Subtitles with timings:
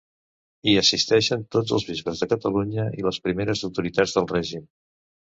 [0.69, 4.65] Hi assistiren tots els bisbes de Catalunya i les primeres autoritats del règim.